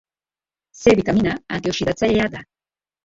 [0.83, 2.43] C bitamina antioxidatzailea da.